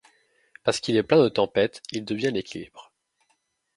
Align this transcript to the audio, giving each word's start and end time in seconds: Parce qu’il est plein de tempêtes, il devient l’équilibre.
Parce 0.63 0.79
qu’il 0.79 0.97
est 0.97 1.03
plein 1.03 1.21
de 1.21 1.29
tempêtes, 1.29 1.83
il 1.91 2.03
devient 2.05 2.31
l’équilibre. 2.33 2.91